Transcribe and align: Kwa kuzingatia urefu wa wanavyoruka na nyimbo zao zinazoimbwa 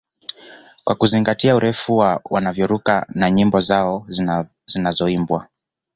Kwa 0.83 0.95
kuzingatia 0.95 1.55
urefu 1.55 1.97
wa 1.97 2.21
wanavyoruka 2.25 3.05
na 3.13 3.31
nyimbo 3.31 3.59
zao 3.61 4.07
zinazoimbwa 4.65 5.47